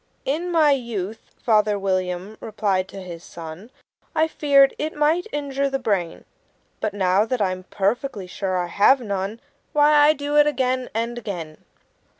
[0.25, 3.69] "In my youth," Father William replied to his son,
[4.15, 6.25] "I feared it might injure the brain;
[6.79, 9.39] But now that I'm perfectly sure I have none,
[9.73, 11.63] Why, I do it again and again."